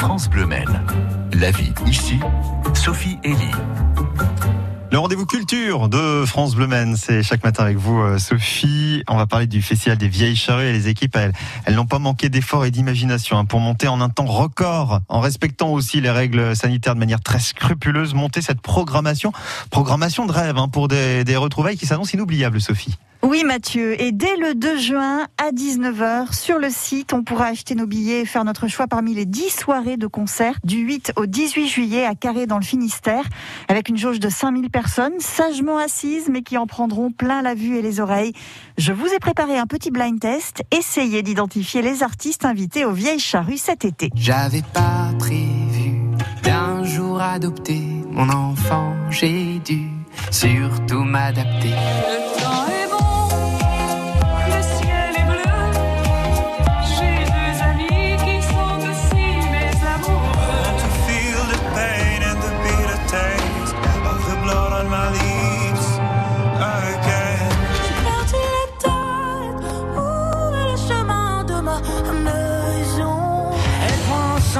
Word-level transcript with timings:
France 0.00 0.30
Bleu 0.30 0.46
Maine. 0.46 0.82
La 1.34 1.50
vie 1.50 1.74
ici, 1.86 2.18
Sophie 2.72 3.18
Elie. 3.22 3.50
Le 4.90 4.98
rendez-vous 4.98 5.26
culture 5.26 5.90
de 5.90 6.24
France 6.24 6.54
Bleu 6.54 6.66
c'est 6.96 7.22
chaque 7.22 7.44
matin 7.44 7.64
avec 7.64 7.76
vous, 7.76 8.00
euh, 8.00 8.16
Sophie. 8.16 9.04
On 9.08 9.18
va 9.18 9.26
parler 9.26 9.46
du 9.46 9.60
festival 9.60 9.98
des 9.98 10.08
vieilles 10.08 10.36
charrues 10.36 10.64
et 10.64 10.72
les 10.72 10.88
équipes, 10.88 11.16
elles, 11.16 11.34
elles 11.66 11.74
n'ont 11.74 11.84
pas 11.84 11.98
manqué 11.98 12.30
d'efforts 12.30 12.64
et 12.64 12.70
d'imagination 12.70 13.36
hein, 13.36 13.44
pour 13.44 13.60
monter 13.60 13.88
en 13.88 14.00
un 14.00 14.08
temps 14.08 14.24
record, 14.24 15.00
en 15.10 15.20
respectant 15.20 15.68
aussi 15.68 16.00
les 16.00 16.10
règles 16.10 16.56
sanitaires 16.56 16.94
de 16.94 17.00
manière 17.00 17.20
très 17.20 17.38
scrupuleuse, 17.38 18.14
monter 18.14 18.40
cette 18.40 18.62
programmation, 18.62 19.32
programmation 19.68 20.24
de 20.24 20.32
rêve 20.32 20.56
hein, 20.56 20.68
pour 20.68 20.88
des 20.88 21.36
retrouvailles 21.36 21.76
qui 21.76 21.84
s'annoncent 21.84 22.14
inoubliables, 22.14 22.62
Sophie. 22.62 22.96
Oui 23.22 23.44
Mathieu, 23.44 24.00
et 24.00 24.12
dès 24.12 24.36
le 24.36 24.54
2 24.54 24.78
juin 24.78 25.26
à 25.36 25.52
19h 25.52 26.34
sur 26.34 26.58
le 26.58 26.70
site, 26.70 27.12
on 27.12 27.22
pourra 27.22 27.46
acheter 27.46 27.74
nos 27.74 27.86
billets 27.86 28.22
et 28.22 28.24
faire 28.24 28.44
notre 28.44 28.66
choix 28.66 28.86
parmi 28.86 29.12
les 29.12 29.26
10 29.26 29.50
soirées 29.50 29.98
de 29.98 30.06
concert 30.06 30.54
du 30.64 30.78
8 30.78 31.12
au 31.16 31.26
18 31.26 31.68
juillet 31.68 32.06
à 32.06 32.14
Carré 32.14 32.46
dans 32.46 32.56
le 32.56 32.64
Finistère, 32.64 33.24
avec 33.68 33.90
une 33.90 33.98
jauge 33.98 34.20
de 34.20 34.30
5000 34.30 34.70
personnes, 34.70 35.20
sagement 35.20 35.76
assises 35.76 36.28
mais 36.30 36.40
qui 36.40 36.56
en 36.56 36.66
prendront 36.66 37.12
plein 37.12 37.42
la 37.42 37.54
vue 37.54 37.76
et 37.76 37.82
les 37.82 38.00
oreilles. 38.00 38.32
Je 38.78 38.92
vous 38.92 39.06
ai 39.06 39.18
préparé 39.18 39.58
un 39.58 39.66
petit 39.66 39.90
blind 39.90 40.18
test, 40.18 40.62
essayez 40.70 41.22
d'identifier 41.22 41.82
les 41.82 42.02
artistes 42.02 42.46
invités 42.46 42.86
aux 42.86 42.92
Vieilles 42.92 43.20
Charrues 43.20 43.58
cet 43.58 43.84
été. 43.84 44.10
J'avais 44.14 44.62
pas 44.72 45.10
prévu 45.18 46.00
d'un 46.42 46.84
jour 46.84 47.20
adopter 47.20 47.82
mon 48.10 48.30
enfant, 48.30 48.94
j'ai 49.10 49.58
dû 49.58 49.88
surtout 50.30 51.04
m'adapter. 51.04 51.74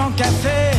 Son 0.00 0.12
café 0.12 0.69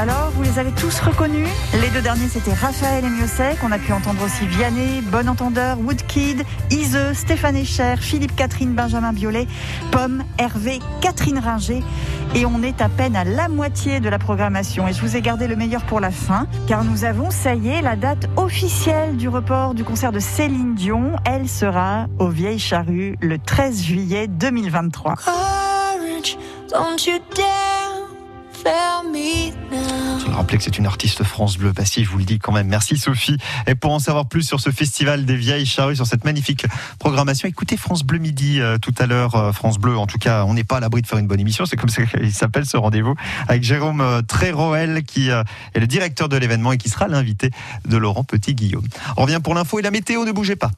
Alors, 0.00 0.30
vous 0.34 0.42
les 0.42 0.58
avez 0.58 0.72
tous 0.72 0.98
reconnus 1.00 1.46
Les 1.74 1.90
deux 1.90 2.00
derniers, 2.00 2.28
c'était 2.28 2.54
Raphaël 2.54 3.04
et 3.04 3.10
Miossec. 3.10 3.58
On 3.62 3.70
a 3.70 3.76
pu 3.76 3.92
entendre 3.92 4.24
aussi 4.24 4.46
Vianney, 4.46 5.02
Bon 5.02 5.28
Entendeur, 5.28 5.78
Woodkid, 5.78 6.42
Iseux, 6.70 7.12
Stéphane 7.12 7.56
Echer, 7.56 7.96
Philippe 8.00 8.34
Catherine, 8.34 8.72
Benjamin 8.72 9.12
Biolay, 9.12 9.46
Pomme, 9.90 10.24
Hervé, 10.38 10.78
Catherine 11.02 11.38
Ringer. 11.38 11.82
Et 12.34 12.46
on 12.46 12.62
est 12.62 12.80
à 12.80 12.88
peine 12.88 13.14
à 13.14 13.24
la 13.24 13.50
moitié 13.50 14.00
de 14.00 14.08
la 14.08 14.18
programmation. 14.18 14.88
Et 14.88 14.94
je 14.94 15.02
vous 15.02 15.16
ai 15.16 15.20
gardé 15.20 15.46
le 15.46 15.54
meilleur 15.54 15.82
pour 15.82 16.00
la 16.00 16.10
fin, 16.10 16.46
car 16.66 16.82
nous 16.82 17.04
avons, 17.04 17.30
ça 17.30 17.54
y 17.54 17.68
est, 17.68 17.82
la 17.82 17.96
date 17.96 18.26
officielle 18.38 19.18
du 19.18 19.28
report 19.28 19.74
du 19.74 19.84
concert 19.84 20.12
de 20.12 20.18
Céline 20.18 20.74
Dion. 20.74 21.12
Elle 21.26 21.46
sera 21.46 22.06
aux 22.18 22.30
Vieilles 22.30 22.58
Charrues 22.58 23.18
le 23.20 23.36
13 23.38 23.82
juillet 23.82 24.28
2023. 24.28 25.16
Courage, 25.16 26.38
don't 26.70 27.04
you 27.06 27.18
dare 27.36 28.08
fail 28.50 29.10
me 29.10 29.59
rappelais 30.40 30.56
que 30.56 30.64
c'est 30.64 30.78
une 30.78 30.86
artiste 30.86 31.22
France 31.22 31.58
Bleu 31.58 31.74
Passy, 31.74 32.02
je 32.02 32.08
vous 32.08 32.16
le 32.16 32.24
dis 32.24 32.38
quand 32.38 32.50
même. 32.50 32.66
Merci 32.66 32.96
Sophie. 32.96 33.36
Et 33.66 33.74
pour 33.74 33.92
en 33.92 33.98
savoir 33.98 34.26
plus 34.26 34.42
sur 34.42 34.58
ce 34.58 34.70
festival 34.70 35.26
des 35.26 35.36
vieilles 35.36 35.66
charrues, 35.66 35.96
sur 35.96 36.06
cette 36.06 36.24
magnifique 36.24 36.64
programmation, 36.98 37.46
écoutez 37.46 37.76
France 37.76 38.04
Bleu 38.04 38.18
Midi 38.18 38.58
euh, 38.58 38.78
tout 38.78 38.94
à 38.98 39.06
l'heure. 39.06 39.34
euh, 39.34 39.52
France 39.52 39.78
Bleu, 39.78 39.98
en 39.98 40.06
tout 40.06 40.16
cas, 40.16 40.44
on 40.46 40.54
n'est 40.54 40.64
pas 40.64 40.78
à 40.78 40.80
l'abri 40.80 41.02
de 41.02 41.06
faire 41.06 41.18
une 41.18 41.26
bonne 41.26 41.40
émission. 41.40 41.66
C'est 41.66 41.76
comme 41.76 41.90
ça 41.90 42.06
qu'il 42.06 42.32
s'appelle 42.32 42.64
ce 42.64 42.78
rendez-vous 42.78 43.14
avec 43.48 43.62
Jérôme 43.62 44.00
euh, 44.00 44.22
Tréroel 44.22 45.02
qui 45.02 45.28
est 45.28 45.78
le 45.78 45.86
directeur 45.86 46.30
de 46.30 46.38
l'événement 46.38 46.72
et 46.72 46.78
qui 46.78 46.88
sera 46.88 47.06
l'invité 47.06 47.50
de 47.86 47.98
Laurent 47.98 48.24
Petit-Guillaume. 48.24 48.86
On 49.18 49.22
revient 49.22 49.40
pour 49.44 49.54
l'info 49.54 49.78
et 49.78 49.82
la 49.82 49.90
météo, 49.90 50.24
ne 50.24 50.32
bougez 50.32 50.56
pas. 50.56 50.70